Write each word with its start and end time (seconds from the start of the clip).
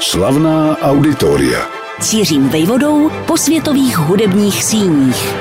Slavná 0.00 0.78
auditoria. 0.78 1.66
Cířím 2.00 2.48
vejvodou 2.48 3.10
po 3.26 3.36
světových 3.36 3.98
hudebních 3.98 4.64
síních. 4.64 5.34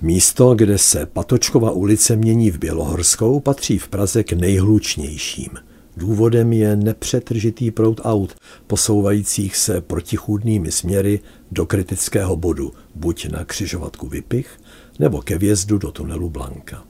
Místo, 0.00 0.54
kde 0.54 0.78
se 0.78 1.06
Patočkova 1.06 1.70
ulice 1.70 2.16
mění 2.16 2.50
v 2.50 2.58
Bělohorskou, 2.58 3.40
patří 3.40 3.78
v 3.78 3.88
Praze 3.88 4.24
k 4.24 4.32
nejhlučnějším. 4.32 5.48
Důvodem 5.96 6.52
je 6.52 6.76
nepřetržitý 6.76 7.70
proud 7.70 8.00
aut, 8.04 8.34
posouvajících 8.66 9.56
se 9.56 9.80
protichůdnými 9.80 10.72
směry 10.72 11.20
do 11.52 11.66
kritického 11.66 12.36
bodu, 12.36 12.72
buď 12.94 13.28
na 13.28 13.44
křižovatku 13.44 14.08
Vypich, 14.08 14.60
nebo 14.98 15.22
ke 15.22 15.38
vjezdu 15.38 15.78
do 15.78 15.92
tunelu 15.92 16.30
Blanka. 16.30 16.84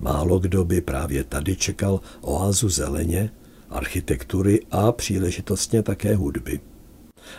Málo 0.00 0.38
kdo 0.38 0.64
by 0.64 0.80
právě 0.80 1.24
tady 1.24 1.56
čekal 1.56 2.00
oázu 2.20 2.68
zeleně, 2.68 3.30
architektury 3.70 4.60
a 4.70 4.92
příležitostně 4.92 5.82
také 5.82 6.16
hudby. 6.16 6.60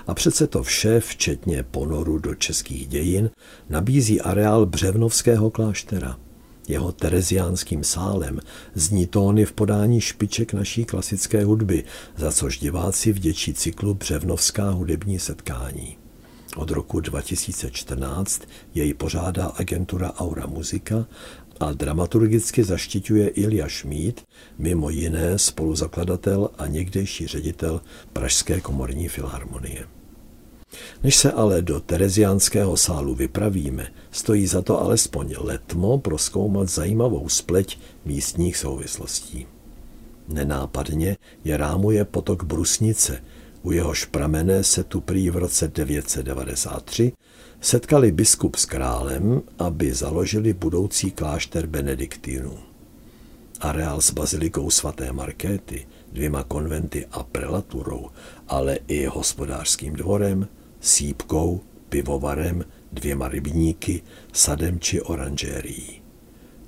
A 0.07 0.13
přece 0.13 0.47
to 0.47 0.63
vše, 0.63 0.99
včetně 0.99 1.63
ponoru 1.63 2.19
do 2.19 2.35
českých 2.35 2.87
dějin, 2.87 3.29
nabízí 3.69 4.21
areál 4.21 4.65
Břevnovského 4.65 5.49
kláštera. 5.49 6.17
Jeho 6.67 6.91
tereziánským 6.91 7.83
sálem 7.83 8.39
zní 8.73 9.07
tóny 9.07 9.45
v 9.45 9.53
podání 9.53 10.01
špiček 10.01 10.53
naší 10.53 10.85
klasické 10.85 11.45
hudby, 11.45 11.83
za 12.17 12.31
což 12.31 12.59
diváci 12.59 13.11
vděčí 13.11 13.53
cyklu 13.53 13.93
Břevnovská 13.93 14.69
hudební 14.69 15.19
setkání. 15.19 15.97
Od 16.55 16.71
roku 16.71 16.99
2014 16.99 18.41
jej 18.75 18.93
pořádá 18.93 19.45
agentura 19.45 20.13
Aura 20.13 20.45
Muzika 20.45 21.05
a 21.59 21.73
dramaturgicky 21.73 22.63
zaštiťuje 22.63 23.27
Ilja 23.27 23.67
Šmíd, 23.67 24.21
mimo 24.57 24.89
jiné 24.89 25.39
spoluzakladatel 25.39 26.49
a 26.57 26.67
někdejší 26.67 27.27
ředitel 27.27 27.81
Pražské 28.13 28.61
komorní 28.61 29.07
filharmonie. 29.07 29.87
Než 31.03 31.15
se 31.15 31.31
ale 31.31 31.61
do 31.61 31.79
Tereziánského 31.79 32.77
sálu 32.77 33.15
vypravíme, 33.15 33.87
stojí 34.11 34.47
za 34.47 34.61
to 34.61 34.81
alespoň 34.81 35.35
letmo 35.39 35.97
proskoumat 35.97 36.69
zajímavou 36.69 37.29
spleť 37.29 37.79
místních 38.05 38.57
souvislostí. 38.57 39.47
Nenápadně 40.27 41.17
je 41.43 41.57
rámuje 41.57 42.05
potok 42.05 42.43
Brusnice, 42.43 43.23
u 43.67 43.71
jehož 43.71 44.05
pramene 44.05 44.63
se 44.63 44.83
tu 44.83 45.01
prý 45.01 45.29
v 45.29 45.35
roce 45.35 45.67
993 45.67 47.11
setkali 47.61 48.11
biskup 48.11 48.55
s 48.55 48.65
králem, 48.65 49.41
aby 49.59 49.93
založili 49.93 50.53
budoucí 50.53 51.11
klášter 51.11 51.67
benediktínů. 51.67 52.57
Areál 53.59 54.01
s 54.01 54.11
bazilikou 54.11 54.69
svaté 54.69 55.11
Markéty, 55.11 55.87
dvěma 56.11 56.43
konventy 56.43 57.05
a 57.11 57.23
prelaturou, 57.23 58.09
ale 58.47 58.79
i 58.87 59.05
hospodářským 59.05 59.93
dvorem, 59.93 60.47
sípkou, 60.79 61.61
pivovarem, 61.89 62.65
dvěma 62.91 63.27
rybníky, 63.27 64.01
sadem 64.33 64.79
či 64.79 65.01
oranžérií. 65.01 66.01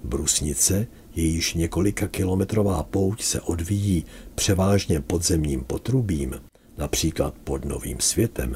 Brusnice, 0.03 0.87
jejíž 1.15 1.53
několika 1.53 2.07
kilometrová 2.07 2.83
pouť 2.83 3.23
se 3.23 3.41
odvíjí 3.41 4.05
převážně 4.35 5.01
podzemním 5.01 5.63
potrubím, 5.63 6.48
například 6.79 7.33
pod 7.43 7.65
Novým 7.65 7.99
světem, 7.99 8.55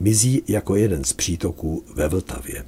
mizí 0.00 0.42
jako 0.48 0.76
jeden 0.76 1.04
z 1.04 1.12
přítoků 1.12 1.84
ve 1.94 2.08
Vltavě. 2.08 2.64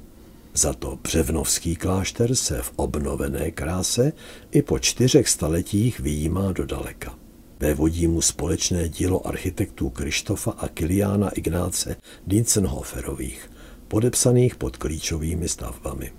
Za 0.53 0.73
to 0.73 0.99
Břevnovský 1.03 1.75
klášter 1.75 2.35
se 2.35 2.61
v 2.61 2.71
obnovené 2.75 3.51
kráse 3.51 4.13
i 4.51 4.61
po 4.61 4.79
čtyřech 4.79 5.29
staletích 5.29 5.99
vyjímá 5.99 6.51
do 6.51 6.65
daleka. 6.65 7.15
Vévodí 7.59 8.07
mu 8.07 8.21
společné 8.21 8.89
dílo 8.89 9.27
architektů 9.27 9.89
Krištofa 9.89 10.51
a 10.51 10.67
Kiliána 10.67 11.29
Ignáce 11.29 11.95
Dincenhoferových, 12.27 13.51
podepsaných 13.87 14.55
pod 14.55 14.77
klíčovými 14.77 15.49
stavbami. 15.49 16.11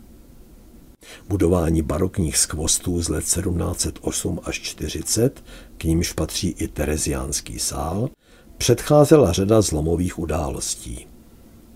Budování 1.28 1.82
barokních 1.82 2.36
skvostů 2.36 3.02
z 3.02 3.08
let 3.08 3.24
1708 3.24 4.40
až 4.42 4.60
40, 4.60 5.44
k 5.78 5.84
nímž 5.84 6.12
patří 6.12 6.48
i 6.48 6.68
Tereziánský 6.68 7.58
sál, 7.58 8.10
předcházela 8.58 9.32
řada 9.32 9.62
zlomových 9.62 10.18
událostí. 10.18 11.06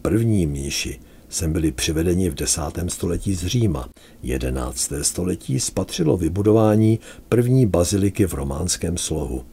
První 0.02 0.46
mniši 0.46 1.00
sem 1.28 1.52
byli 1.52 1.72
přivedeni 1.72 2.30
v 2.30 2.34
desátém 2.34 2.88
století 2.88 3.34
z 3.34 3.46
Říma. 3.46 3.88
Jedenácté 4.22 5.04
století 5.04 5.60
spatřilo 5.60 6.16
vybudování 6.16 7.00
první 7.28 7.66
baziliky 7.66 8.26
v 8.26 8.34
románském 8.34 8.98
slohu. 8.98 9.44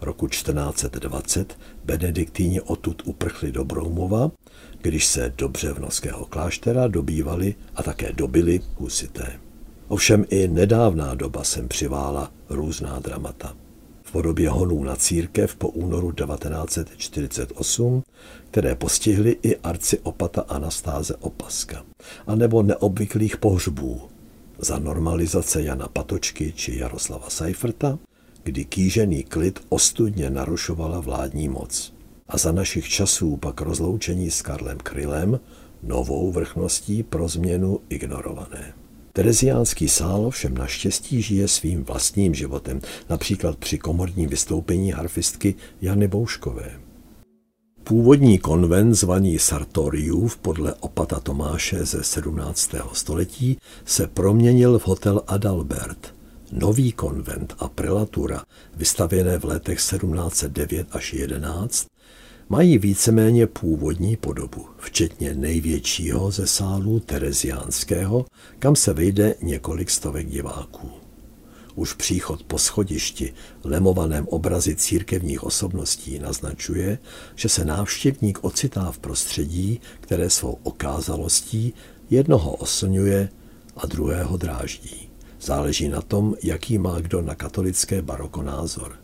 Roku 0.00 0.28
1420 0.28 1.58
benediktíni 1.84 2.60
odtud 2.60 3.02
uprchli 3.04 3.52
do 3.52 3.64
Broumova, 3.64 4.30
když 4.82 5.06
se 5.06 5.32
do 5.36 5.48
Břevnovského 5.48 6.24
kláštera 6.24 6.88
dobývali 6.88 7.54
a 7.74 7.82
také 7.82 8.12
dobili 8.12 8.60
husité. 8.76 9.32
Ovšem 9.88 10.24
i 10.28 10.48
nedávná 10.48 11.14
doba 11.14 11.44
sem 11.44 11.68
přivála 11.68 12.32
různá 12.48 12.98
dramata 12.98 13.54
v 14.10 14.12
podobě 14.12 14.50
honů 14.50 14.84
na 14.84 14.96
církev 14.96 15.56
po 15.56 15.68
únoru 15.68 16.12
1948, 16.12 18.02
které 18.50 18.74
postihly 18.74 19.36
i 19.42 19.56
arci 19.56 19.98
opata 19.98 20.40
Anastáze 20.48 21.16
Opaska, 21.16 21.84
anebo 22.26 22.62
neobvyklých 22.62 23.36
pohřbů 23.36 24.00
za 24.58 24.78
normalizace 24.78 25.62
Jana 25.62 25.88
Patočky 25.88 26.52
či 26.56 26.78
Jaroslava 26.78 27.30
Seiferta, 27.30 27.98
kdy 28.42 28.64
kýžený 28.64 29.22
klid 29.22 29.60
ostudně 29.68 30.30
narušovala 30.30 31.00
vládní 31.00 31.48
moc. 31.48 31.92
A 32.28 32.38
za 32.38 32.52
našich 32.52 32.88
časů 32.88 33.36
pak 33.36 33.60
rozloučení 33.60 34.30
s 34.30 34.42
Karlem 34.42 34.78
Krylem, 34.78 35.40
novou 35.82 36.32
vrchností 36.32 37.02
pro 37.02 37.28
změnu 37.28 37.80
ignorované. 37.88 38.79
Tereziánský 39.12 39.88
sál 39.88 40.30
všem 40.30 40.54
naštěstí 40.54 41.22
žije 41.22 41.48
svým 41.48 41.84
vlastním 41.84 42.34
životem, 42.34 42.80
například 43.08 43.56
při 43.56 43.78
komorním 43.78 44.28
vystoupení 44.28 44.90
harfistky 44.90 45.54
Jany 45.80 46.08
Bouškové. 46.08 46.80
Původní 47.84 48.38
konvent 48.38 48.94
zvaný 48.94 49.38
Sartoriův 49.38 50.36
podle 50.36 50.74
opata 50.74 51.20
Tomáše 51.20 51.84
ze 51.84 52.04
17. 52.04 52.74
století 52.92 53.58
se 53.84 54.06
proměnil 54.06 54.78
v 54.78 54.86
hotel 54.86 55.22
Adalbert. 55.26 56.14
Nový 56.52 56.92
konvent 56.92 57.54
a 57.58 57.68
prelatura, 57.68 58.42
vystavěné 58.76 59.38
v 59.38 59.44
letech 59.44 59.78
1709 59.78 60.86
až 60.90 61.12
11, 61.12 61.86
mají 62.50 62.78
víceméně 62.78 63.46
původní 63.46 64.16
podobu, 64.16 64.66
včetně 64.78 65.34
největšího 65.34 66.30
ze 66.30 66.46
sálů 66.46 67.00
Tereziánského, 67.00 68.26
kam 68.58 68.76
se 68.76 68.92
vejde 68.92 69.34
několik 69.42 69.90
stovek 69.90 70.26
diváků. 70.26 70.90
Už 71.74 71.92
příchod 71.92 72.42
po 72.42 72.58
schodišti, 72.58 73.34
lemovaném 73.64 74.28
obrazy 74.28 74.76
církevních 74.76 75.44
osobností, 75.44 76.18
naznačuje, 76.18 76.98
že 77.34 77.48
se 77.48 77.64
návštěvník 77.64 78.38
ocitá 78.42 78.90
v 78.90 78.98
prostředí, 78.98 79.80
které 80.00 80.30
svou 80.30 80.58
okázalostí 80.62 81.74
jednoho 82.10 82.52
oslňuje 82.52 83.28
a 83.76 83.86
druhého 83.86 84.36
dráždí. 84.36 85.10
Záleží 85.40 85.88
na 85.88 86.02
tom, 86.02 86.34
jaký 86.42 86.78
má 86.78 87.00
kdo 87.00 87.22
na 87.22 87.34
katolické 87.34 88.02
baroko 88.02 88.42
názor. 88.42 88.99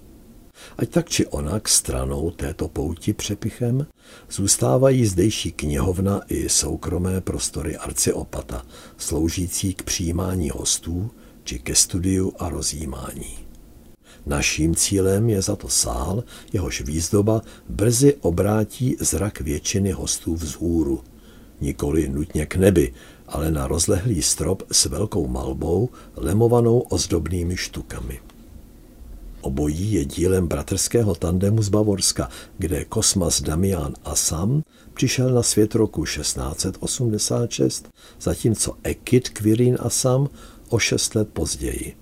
Ať 0.79 0.89
tak 0.91 1.09
či 1.09 1.27
onak 1.27 1.69
stranou 1.69 2.31
této 2.31 2.69
pouti 2.69 3.13
přepichem 3.13 3.87
zůstávají 4.31 5.07
zdejší 5.07 5.53
knihovna 5.53 6.21
i 6.29 6.49
soukromé 6.49 7.21
prostory 7.21 7.77
arciopata, 7.77 8.67
sloužící 8.97 9.75
k 9.75 9.83
přijímání 9.83 10.51
hostů 10.51 11.11
či 11.45 11.59
ke 11.59 11.75
studiu 11.75 12.33
a 12.39 12.49
rozjímání. 12.49 13.39
Naším 14.27 14.75
cílem 14.75 15.31
je 15.31 15.43
za 15.43 15.57
to 15.57 15.69
sál, 15.69 16.25
jehož 16.53 16.81
výzdoba 16.81 17.43
brzy 17.69 18.15
obrátí 18.21 18.97
zrak 19.01 19.41
většiny 19.41 19.91
hostů 19.91 20.35
vzhůru. 20.35 21.01
Nikoli 21.61 22.09
nutně 22.09 22.47
k 22.47 22.57
nebi, 22.57 22.95
ale 23.29 23.51
na 23.51 23.67
rozlehlý 23.67 24.23
strop 24.23 24.63
s 24.73 24.85
velkou 24.85 25.29
malbou, 25.29 25.89
lemovanou 26.17 26.79
ozdobnými 26.79 27.57
štukami. 27.57 28.21
Obojí 29.47 29.93
je 29.93 30.05
dílem 30.05 30.47
bratrského 30.49 31.15
tandemu 31.15 31.63
z 31.63 31.69
Bavorska, 31.69 32.29
kde 32.59 32.85
Kosmas 32.85 33.43
Damian 33.43 33.95
Assam 34.05 34.63
přišel 34.95 35.31
na 35.31 35.43
svět 35.43 35.75
roku 35.75 36.05
1686, 36.05 37.89
zatímco 38.21 38.77
Ekit 38.83 39.29
Quirin 39.29 39.79
Assam 39.81 40.29
o 40.69 40.79
šest 40.79 41.15
let 41.15 41.29
později. 41.29 41.97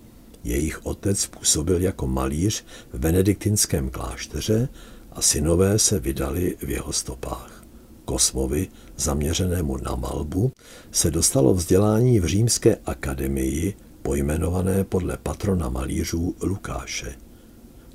Jejich 0.44 0.86
otec 0.86 1.26
působil 1.26 1.80
jako 1.80 2.06
malíř 2.06 2.64
v 2.92 2.98
benediktinském 2.98 3.90
klášteře 3.90 4.68
a 5.12 5.22
synové 5.22 5.78
se 5.78 6.00
vydali 6.00 6.56
v 6.58 6.70
jeho 6.70 6.92
stopách. 6.92 7.64
Kosmovi, 8.04 8.68
zaměřenému 8.96 9.76
na 9.76 9.94
malbu, 9.94 10.52
se 10.90 11.10
dostalo 11.10 11.54
vzdělání 11.54 12.20
v 12.20 12.26
římské 12.26 12.76
akademii, 12.86 13.74
pojmenované 14.02 14.84
podle 14.84 15.16
patrona 15.16 15.68
malířů 15.68 16.34
Lukáše. 16.42 17.23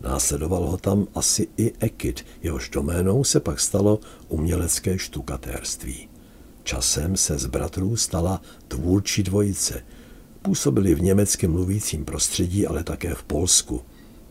Následoval 0.01 0.65
ho 0.65 0.77
tam 0.77 1.07
asi 1.15 1.47
i 1.57 1.73
Ekid, 1.79 2.25
jehož 2.43 2.69
doménou 2.69 3.23
se 3.23 3.39
pak 3.39 3.59
stalo 3.59 3.99
umělecké 4.27 4.97
štukatérství. 4.97 6.09
Časem 6.63 7.17
se 7.17 7.37
z 7.37 7.45
bratrů 7.45 7.95
stala 7.95 8.41
tvůrčí 8.67 9.23
dvojice. 9.23 9.83
Působili 10.41 10.95
v 10.95 11.01
německy 11.01 11.47
mluvícím 11.47 12.05
prostředí, 12.05 12.67
ale 12.67 12.83
také 12.83 13.15
v 13.15 13.23
Polsku. 13.23 13.81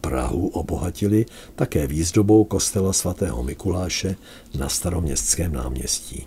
Prahu 0.01 0.49
obohatili 0.49 1.27
také 1.55 1.87
výzdobou 1.87 2.45
kostela 2.45 2.93
svatého 2.93 3.43
Mikuláše 3.43 4.17
na 4.59 4.69
staroměstském 4.69 5.53
náměstí. 5.53 6.27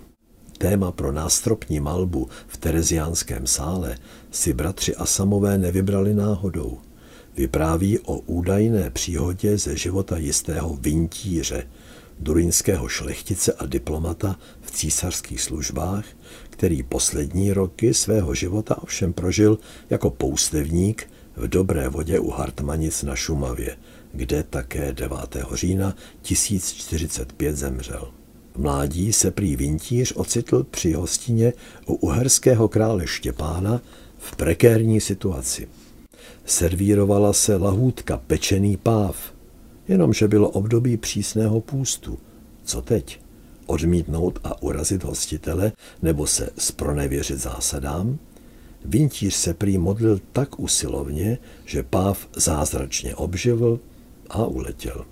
Téma 0.57 0.91
pro 0.91 1.11
nástropní 1.11 1.79
malbu 1.79 2.29
v 2.47 2.57
Tereziánském 2.57 3.47
sále 3.47 3.97
si 4.31 4.53
bratři 4.53 4.95
Asamové 4.95 5.57
nevybrali 5.57 6.13
náhodou. 6.13 6.77
Vypráví 7.37 7.99
o 7.99 8.17
údajné 8.17 8.89
příhodě 8.89 9.57
ze 9.57 9.77
života 9.77 10.17
jistého 10.17 10.75
vintíře, 10.75 11.67
durinského 12.19 12.87
šlechtice 12.87 13.53
a 13.53 13.65
diplomata 13.65 14.39
v 14.61 14.71
císařských 14.71 15.41
službách, 15.41 16.05
který 16.49 16.83
poslední 16.83 17.53
roky 17.53 17.93
svého 17.93 18.35
života 18.35 18.83
ovšem 18.83 19.13
prožil 19.13 19.59
jako 19.89 20.09
poustevník 20.09 21.09
v 21.35 21.47
Dobré 21.47 21.89
vodě 21.89 22.19
u 22.19 22.29
Hartmanic 22.29 23.03
na 23.03 23.15
Šumavě, 23.15 23.77
kde 24.13 24.43
také 24.43 24.93
9. 24.93 25.17
října 25.53 25.95
1045 26.21 27.55
zemřel. 27.55 28.11
V 28.53 28.57
mládí 28.57 29.13
se 29.13 29.31
prý 29.31 29.55
Vintíř 29.55 30.13
ocitl 30.15 30.63
při 30.71 30.93
hostině 30.93 31.53
u 31.85 31.93
uherského 31.93 32.67
krále 32.67 33.07
Štěpána 33.07 33.81
v 34.17 34.35
prekérní 34.35 35.01
situaci. 35.01 35.67
Servírovala 36.45 37.33
se 37.33 37.55
lahůdka 37.55 38.17
pečený 38.17 38.77
páv, 38.77 39.33
jenomže 39.87 40.27
bylo 40.27 40.49
období 40.49 40.97
přísného 40.97 41.61
půstu. 41.61 42.19
Co 42.63 42.81
teď? 42.81 43.19
Odmítnout 43.65 44.39
a 44.43 44.61
urazit 44.61 45.03
hostitele 45.03 45.71
nebo 46.01 46.27
se 46.27 46.49
spronevěřit 46.57 47.39
zásadám? 47.39 48.17
Vintíř 48.85 49.33
se 49.33 49.53
prý 49.53 49.77
modlil 49.77 50.19
tak 50.31 50.59
usilovně, 50.59 51.37
že 51.65 51.83
páv 51.83 52.27
zázračně 52.35 53.15
obživl 53.15 53.79
a 54.29 54.45
uletěl. 54.45 55.05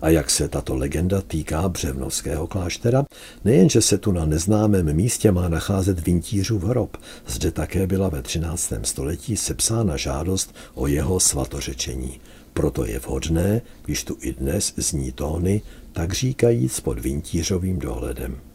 A 0.00 0.08
jak 0.08 0.30
se 0.30 0.48
tato 0.48 0.76
legenda 0.76 1.22
týká 1.22 1.68
Břevnovského 1.68 2.46
kláštera, 2.46 3.04
nejenže 3.44 3.80
se 3.80 3.98
tu 3.98 4.12
na 4.12 4.26
neznámém 4.26 4.92
místě 4.92 5.32
má 5.32 5.48
nacházet 5.48 6.06
Vintířův 6.06 6.62
hrob, 6.62 6.96
zde 7.26 7.50
také 7.50 7.86
byla 7.86 8.08
ve 8.08 8.22
13. 8.22 8.72
století 8.82 9.36
sepsána 9.36 9.96
žádost 9.96 10.54
o 10.74 10.86
jeho 10.86 11.20
svatořečení. 11.20 12.20
Proto 12.52 12.84
je 12.84 12.98
vhodné, 12.98 13.62
když 13.84 14.04
tu 14.04 14.16
i 14.20 14.32
dnes 14.32 14.72
zní 14.76 15.12
tóny, 15.12 15.62
tak 15.92 16.12
říkajíc 16.12 16.80
pod 16.80 16.98
Vintířovým 16.98 17.78
dohledem. 17.78 18.49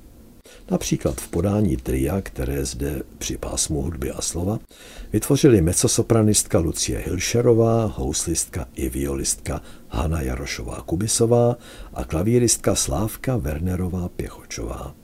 Například 0.72 1.22
v 1.22 1.28
podání 1.28 1.78
tria, 1.78 2.22
které 2.22 2.66
zde 2.66 3.02
při 3.18 3.38
pásmu 3.38 3.82
hudby 3.82 4.12
a 4.12 4.22
slova, 4.22 4.60
vytvořili 5.14 5.62
mecosopranistka 5.62 6.60
Lucie 6.60 7.00
Hilšerová, 7.00 7.86
houslistka 7.86 8.68
i 8.76 8.90
violistka 8.90 9.62
Hanna 9.88 10.22
Jarošová 10.22 10.82
Kubisová 10.82 11.56
a 11.94 12.04
klavíristka 12.04 12.76
Slávka 12.76 13.38
Wernerová 13.38 14.10
Pěchočová. 14.10 14.96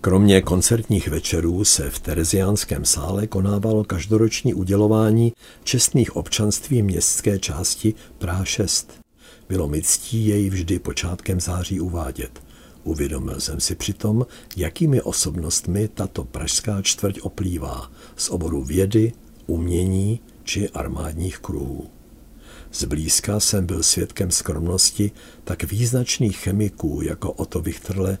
Kromě 0.00 0.42
koncertních 0.42 1.08
večerů 1.08 1.64
se 1.64 1.90
v 1.90 1.98
Tereziánském 1.98 2.84
sále 2.84 3.26
konávalo 3.26 3.84
každoroční 3.84 4.54
udělování 4.54 5.32
čestných 5.64 6.16
občanství 6.16 6.82
městské 6.82 7.38
části 7.38 7.94
Praha 8.18 8.44
6. 8.44 8.92
Bylo 9.48 9.68
mi 9.68 9.82
ctí 9.82 10.26
jej 10.26 10.50
vždy 10.50 10.78
počátkem 10.78 11.40
září 11.40 11.80
uvádět– 11.80 12.42
Uvědomil 12.88 13.40
jsem 13.40 13.60
si 13.60 13.74
přitom, 13.74 14.26
jakými 14.56 15.02
osobnostmi 15.02 15.88
tato 15.88 16.24
pražská 16.24 16.82
čtvrť 16.82 17.20
oplývá 17.20 17.92
z 18.16 18.30
oboru 18.30 18.64
vědy, 18.64 19.12
umění 19.46 20.20
či 20.44 20.68
armádních 20.68 21.38
kruhů. 21.38 21.90
Zblízka 22.72 23.40
jsem 23.40 23.66
byl 23.66 23.82
svědkem 23.82 24.30
skromnosti 24.30 25.10
tak 25.44 25.64
význačných 25.64 26.36
chemiků 26.38 27.00
jako 27.02 27.32
Otto 27.32 27.60
Wichterle 27.60 28.18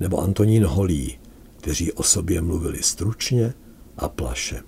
nebo 0.00 0.20
Antonín 0.20 0.64
Holý, 0.64 1.18
kteří 1.56 1.92
o 1.92 2.02
sobě 2.02 2.40
mluvili 2.40 2.82
stručně 2.82 3.54
a 3.96 4.08
plaše. 4.08 4.62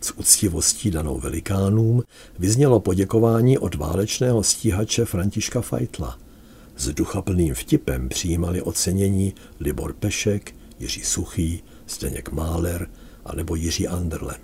S 0.00 0.10
úctivostí 0.18 0.90
danou 0.90 1.20
velikánům 1.20 2.02
vyznělo 2.38 2.80
poděkování 2.80 3.58
od 3.58 3.74
válečného 3.74 4.42
stíhače 4.42 5.04
Františka 5.04 5.60
Fajtla– 5.60 6.18
s 6.76 6.88
duchaplným 6.88 7.54
vtipem 7.54 8.08
přijímali 8.08 8.62
ocenění 8.62 9.34
Libor 9.60 9.92
Pešek, 9.92 10.54
Jiří 10.78 11.02
Suchý, 11.02 11.62
Zdeněk 11.88 12.32
Máler 12.32 12.88
a 13.24 13.34
nebo 13.34 13.54
Jiří 13.54 13.88
Anderle. 13.88 14.36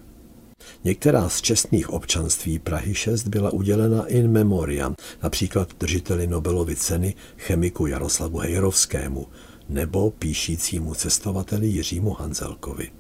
Některá 0.85 1.29
z 1.29 1.41
čestných 1.41 1.91
občanství 1.91 2.59
Prahy 2.59 2.95
6 2.95 3.29
byla 3.29 3.51
udělena 3.51 4.07
in 4.07 4.31
memoriam, 4.31 4.95
například 5.23 5.69
držiteli 5.81 6.27
Nobelovy 6.27 6.77
ceny 6.77 7.15
chemiku 7.39 7.87
Jaroslavu 7.87 8.39
Hejrovskému 8.39 9.27
nebo 9.69 10.11
píšícímu 10.11 10.95
cestovateli 10.95 11.67
Jiřímu 11.67 12.11
Hanzelkovi. 12.11 12.91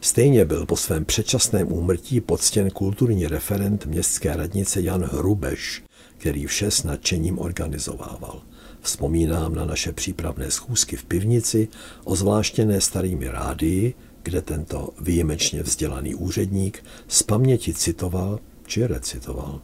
Stejně 0.00 0.44
byl 0.44 0.66
po 0.66 0.76
svém 0.76 1.04
předčasném 1.04 1.72
úmrtí 1.72 2.20
poctěn 2.20 2.70
kulturní 2.70 3.26
referent 3.26 3.86
městské 3.86 4.36
radnice 4.36 4.80
Jan 4.80 5.02
Hrubeš, 5.04 5.82
který 6.18 6.46
vše 6.46 6.70
s 6.70 6.82
nadšením 6.82 7.38
organizovával. 7.38 8.42
Vzpomínám 8.84 9.54
na 9.54 9.64
naše 9.64 9.92
přípravné 9.92 10.50
schůzky 10.50 10.96
v 10.96 11.04
pivnici, 11.04 11.68
ozvláštěné 12.04 12.80
starými 12.80 13.28
rádii, 13.28 13.94
kde 14.22 14.42
tento 14.42 14.90
výjimečně 15.00 15.62
vzdělaný 15.62 16.14
úředník 16.14 16.84
z 17.08 17.22
paměti 17.22 17.74
citoval 17.74 18.40
či 18.66 18.86
recitoval. 18.86 19.60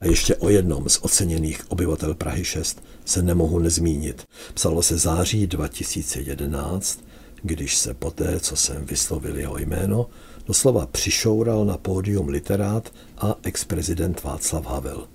A 0.00 0.06
ještě 0.06 0.36
o 0.36 0.48
jednom 0.48 0.88
z 0.88 0.98
oceněných 1.02 1.70
obyvatel 1.70 2.14
Prahy 2.14 2.44
6 2.44 2.82
se 3.04 3.22
nemohu 3.22 3.58
nezmínit. 3.58 4.26
Psalo 4.54 4.82
se 4.82 4.98
září 4.98 5.46
2011, 5.46 7.04
když 7.42 7.76
se 7.76 7.94
poté, 7.94 8.40
co 8.40 8.56
jsem 8.56 8.84
vyslovil 8.84 9.38
jeho 9.38 9.58
jméno, 9.58 10.06
doslova 10.46 10.86
přišoural 10.86 11.64
na 11.64 11.78
pódium 11.78 12.28
literát 12.28 12.92
a 13.18 13.34
ex-prezident 13.42 14.22
Václav 14.22 14.66
Havel 14.66 15.08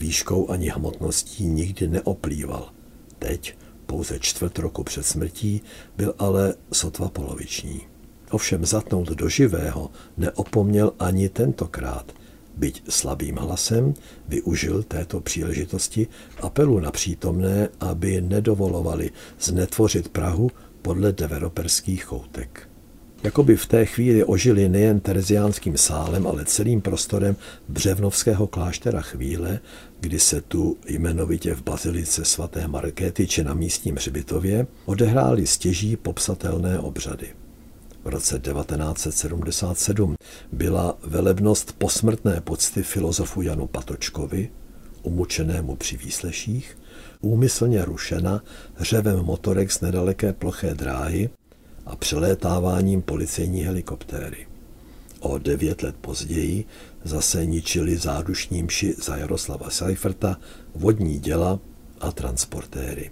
výškou 0.00 0.50
ani 0.50 0.68
hmotností 0.68 1.46
nikdy 1.46 1.88
neoplýval. 1.88 2.72
Teď, 3.18 3.56
pouze 3.86 4.18
čtvrt 4.18 4.58
roku 4.58 4.84
před 4.84 5.06
smrtí, 5.06 5.62
byl 5.96 6.14
ale 6.18 6.54
sotva 6.72 7.08
poloviční. 7.08 7.80
Ovšem 8.30 8.66
zatnout 8.66 9.08
do 9.08 9.28
živého 9.28 9.90
neopomněl 10.16 10.92
ani 10.98 11.28
tentokrát. 11.28 12.12
Byť 12.56 12.82
slabým 12.88 13.36
hlasem 13.36 13.94
využil 14.28 14.82
této 14.82 15.20
příležitosti 15.20 16.06
apelu 16.40 16.80
na 16.80 16.90
přítomné, 16.90 17.68
aby 17.80 18.20
nedovolovali 18.20 19.10
znetvořit 19.40 20.08
Prahu 20.08 20.50
podle 20.82 21.12
deveroperských 21.12 22.04
choutek. 22.04 22.69
Jakoby 23.22 23.56
v 23.56 23.66
té 23.66 23.84
chvíli 23.84 24.24
ožili 24.24 24.68
nejen 24.68 25.00
tereziánským 25.00 25.76
sálem, 25.76 26.26
ale 26.26 26.44
celým 26.44 26.80
prostorem 26.80 27.36
Břevnovského 27.68 28.46
kláštera 28.46 29.00
chvíle, 29.00 29.60
kdy 30.00 30.20
se 30.20 30.40
tu 30.40 30.76
jmenovitě 30.86 31.54
v 31.54 31.62
bazilice 31.62 32.24
svaté 32.24 32.68
Markéty 32.68 33.26
či 33.26 33.44
na 33.44 33.54
místním 33.54 33.96
hřbitově 33.96 34.66
odehrály 34.84 35.46
stěží 35.46 35.96
popsatelné 35.96 36.78
obřady. 36.78 37.28
V 38.04 38.08
roce 38.08 38.38
1977 38.38 40.14
byla 40.52 40.98
velebnost 41.02 41.74
posmrtné 41.78 42.40
pocty 42.40 42.82
filozofu 42.82 43.42
Janu 43.42 43.66
Patočkovi, 43.66 44.48
umučenému 45.02 45.76
při 45.76 45.96
výsleších, 45.96 46.78
úmyslně 47.20 47.84
rušena 47.84 48.42
hřevem 48.74 49.18
motorek 49.18 49.72
z 49.72 49.80
nedaleké 49.80 50.32
ploché 50.32 50.74
dráhy 50.74 51.30
a 51.86 51.96
přelétáváním 51.96 53.02
policejní 53.02 53.62
helikoptéry. 53.62 54.46
O 55.20 55.38
devět 55.38 55.82
let 55.82 55.96
později 56.00 56.64
zase 57.04 57.46
ničili 57.46 57.96
zádušní 57.96 58.62
mši 58.62 58.94
za 59.04 59.16
Jaroslava 59.16 59.70
Seiferta, 59.70 60.36
vodní 60.74 61.18
děla 61.18 61.60
a 62.00 62.12
transportéry. 62.12 63.10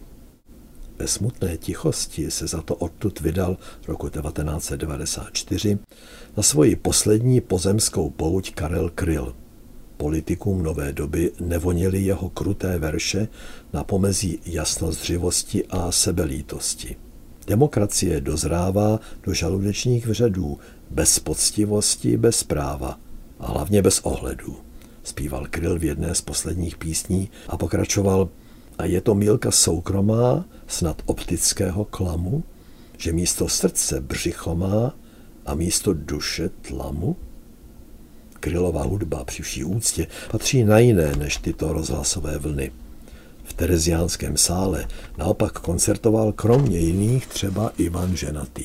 Ve 0.99 1.09
smutné 1.09 1.57
tichosti 1.57 2.31
se 2.31 2.47
za 2.47 2.63
to 2.63 2.75
odtud 2.75 3.21
vydal 3.21 3.57
roku 3.87 4.09
1994 4.09 5.79
na 6.37 6.43
svoji 6.43 6.77
poslední 6.77 7.41
pozemskou 7.41 8.11
pouť 8.11 8.55
Karel 8.55 8.91
Kryl. 8.95 9.35
Politikům 9.97 10.63
nové 10.63 10.93
doby 10.93 11.33
nevonily 11.41 12.03
jeho 12.03 12.31
kruté 12.31 12.79
verše 12.79 13.29
na 13.73 13.85
pomezí 13.85 14.41
jasnozřivosti 14.47 15.67
a 15.67 15.93
sebelítosti. 15.93 16.97
Demokracie 17.49 18.21
dozrává 18.21 19.01
do 19.23 19.35
žaludečních 19.35 20.07
vředů, 20.07 20.59
bez 20.91 21.19
poctivosti, 21.19 22.17
bez 22.17 22.45
práva 22.45 22.99
a 23.41 23.47
hlavně 23.47 23.83
bez 23.83 24.01
ohledů. 24.01 24.57
zpíval 25.03 25.47
Kryl 25.51 25.79
v 25.79 25.85
jedné 25.85 26.15
z 26.15 26.21
posledních 26.21 26.77
písní 26.77 27.31
a 27.49 27.57
pokračoval 27.57 28.29
a 28.79 28.85
je 28.85 29.01
to 29.01 29.15
mílka 29.15 29.51
soukromá, 29.51 30.45
snad 30.67 31.03
optického 31.07 31.85
klamu, 31.85 32.45
že 32.99 33.13
místo 33.13 33.49
srdce 33.49 34.01
břicho 34.01 34.55
má 34.55 34.95
a 35.47 35.55
místo 35.55 35.93
duše 35.93 36.49
tlamu? 36.49 37.17
Krylová 38.41 38.83
hudba 38.83 39.25
při 39.25 39.43
vší 39.43 39.65
úctě 39.65 40.07
patří 40.31 40.65
na 40.65 40.79
jiné 40.79 41.17
než 41.17 41.37
tyto 41.37 41.73
rozhlasové 41.73 42.39
vlny. 42.39 42.73
Tereziánském 43.59 44.37
sále 44.37 44.87
naopak 45.17 45.59
koncertoval 45.59 46.33
kromě 46.33 46.79
jiných 46.79 47.27
třeba 47.27 47.73
Ivan 47.79 48.17
Ženatý. 48.17 48.65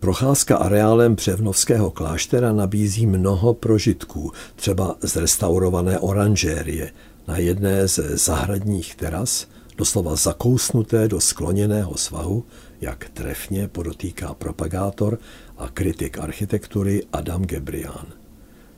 Procházka 0.00 0.56
areálem 0.56 1.16
Převnovského 1.16 1.90
kláštera 1.90 2.52
nabízí 2.52 3.06
mnoho 3.06 3.54
prožitků, 3.54 4.32
třeba 4.56 4.96
z 5.02 5.16
restaurované 5.16 5.98
oranžérie 5.98 6.92
na 7.28 7.38
jedné 7.38 7.88
ze 7.88 8.16
zahradních 8.16 8.94
teras, 8.94 9.46
doslova 9.76 10.16
zakousnuté 10.16 11.08
do 11.08 11.20
skloněného 11.20 11.96
svahu, 11.96 12.44
jak 12.80 13.08
trefně 13.08 13.68
podotýká 13.68 14.34
propagátor 14.34 15.18
a 15.56 15.68
kritik 15.68 16.18
architektury 16.18 17.02
Adam 17.12 17.42
Gebrián. 17.42 18.06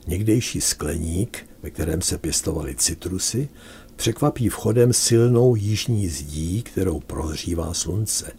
Někdejší 0.07 0.61
skleník, 0.61 1.47
ve 1.62 1.71
kterém 1.71 2.02
se 2.02 2.19
pěstovaly 2.19 2.75
citrusy, 2.75 3.49
překvapí 4.00 4.49
vchodem 4.49 4.92
silnou 4.92 5.54
jižní 5.54 6.09
zdí, 6.09 6.62
kterou 6.62 7.00
prohřívá 7.00 7.75
slunce. 7.75 8.33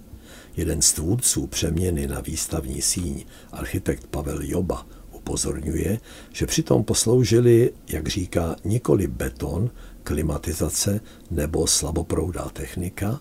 Jeden 0.57 0.81
z 0.81 0.93
tvůrců 0.93 1.47
přeměny 1.47 2.07
na 2.07 2.21
výstavní 2.21 2.81
síň, 2.81 3.25
architekt 3.51 4.07
Pavel 4.07 4.39
Joba, 4.41 4.87
upozorňuje, 5.11 5.99
že 6.31 6.45
přitom 6.45 6.83
posloužili, 6.83 7.73
jak 7.89 8.07
říká, 8.07 8.55
nikoli 8.63 9.07
beton, 9.07 9.71
klimatizace 10.03 10.99
nebo 11.31 11.67
slaboproudá 11.67 12.49
technika, 12.53 13.19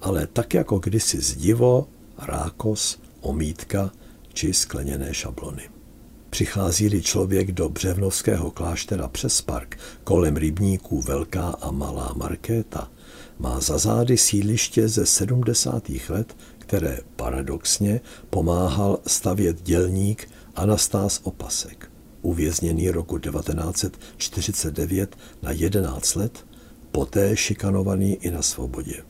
ale 0.00 0.26
tak 0.26 0.54
jako 0.54 0.78
kdysi 0.78 1.20
zdivo, 1.20 1.88
rákos, 2.18 3.00
omítka 3.20 3.92
či 4.32 4.52
skleněné 4.52 5.14
šablony. 5.14 5.79
Přichází-li 6.30 7.02
člověk 7.02 7.52
do 7.52 7.68
Břevnovského 7.68 8.50
kláštera 8.50 9.08
přes 9.08 9.40
park 9.40 9.78
kolem 10.04 10.36
rybníků 10.36 11.00
Velká 11.00 11.48
a 11.60 11.70
Malá 11.70 12.12
Markéta, 12.16 12.90
má 13.38 13.60
za 13.60 13.78
zády 13.78 14.18
sídliště 14.18 14.88
ze 14.88 15.06
70. 15.06 15.88
let, 16.08 16.36
které 16.58 16.98
paradoxně 17.16 18.00
pomáhal 18.30 18.98
stavět 19.06 19.62
dělník 19.62 20.30
Anastás 20.56 21.20
Opasek, 21.22 21.90
uvězněný 22.22 22.90
roku 22.90 23.18
1949 23.18 25.16
na 25.42 25.50
11 25.50 26.14
let, 26.14 26.46
poté 26.92 27.36
šikanovaný 27.36 28.14
i 28.14 28.30
na 28.30 28.42
svobodě. 28.42 29.02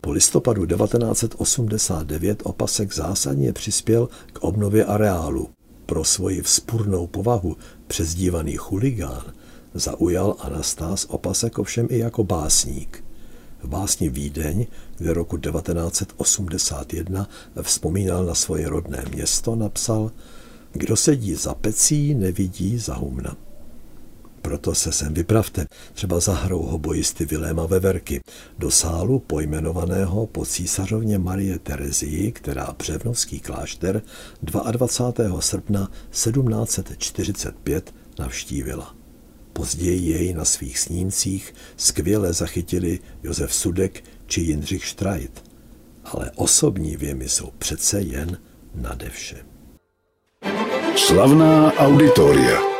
Po 0.00 0.12
listopadu 0.12 0.66
1989 0.66 2.42
Opasek 2.44 2.94
zásadně 2.94 3.52
přispěl 3.52 4.08
k 4.32 4.38
obnově 4.38 4.84
areálu, 4.84 5.48
pro 5.88 6.04
svoji 6.04 6.42
vzpurnou 6.42 7.06
povahu 7.06 7.56
přezdívaný 7.86 8.56
chuligán 8.56 9.32
zaujal 9.74 10.36
Anastás 10.38 11.04
Opasek 11.04 11.58
ovšem 11.58 11.86
i 11.90 11.98
jako 11.98 12.24
básník. 12.24 13.04
V 13.62 13.68
básni 13.68 14.08
Vídeň, 14.08 14.66
kde 14.98 15.14
roku 15.14 15.38
1981 15.38 17.28
vzpomínal 17.62 18.24
na 18.24 18.34
svoje 18.34 18.68
rodné 18.68 19.04
město, 19.14 19.56
napsal 19.56 20.10
Kdo 20.72 20.96
sedí 20.96 21.34
za 21.34 21.54
pecí, 21.54 22.14
nevidí 22.14 22.78
za 22.78 22.94
humna. 22.94 23.36
Proto 24.42 24.74
se 24.74 24.92
sem 24.92 25.14
vypravte, 25.14 25.66
třeba 25.94 26.20
za 26.20 26.34
hrou 26.34 26.62
hobojisty 26.62 27.24
Viléma 27.24 27.66
Veverky, 27.66 28.20
do 28.58 28.70
sálu 28.70 29.18
pojmenovaného 29.18 30.26
po 30.26 30.46
císařovně 30.46 31.18
Marie 31.18 31.58
Terezii, 31.58 32.32
která 32.32 32.74
Břevnovský 32.78 33.40
klášter 33.40 34.02
22. 34.42 35.40
srpna 35.40 35.90
1745 36.10 37.94
navštívila. 38.18 38.94
Později 39.52 40.10
jej 40.10 40.34
na 40.34 40.44
svých 40.44 40.78
snímcích 40.78 41.54
skvěle 41.76 42.32
zachytili 42.32 42.98
Josef 43.22 43.54
Sudek 43.54 44.04
či 44.26 44.40
Jindřich 44.40 44.84
Štrajt, 44.84 45.44
ale 46.04 46.30
osobní 46.36 46.96
věmy 46.96 47.28
jsou 47.28 47.50
přece 47.58 48.00
jen 48.00 48.38
nade 48.74 49.10
vše. 49.10 49.36
Slavná 50.96 51.72
auditoria. 51.72 52.77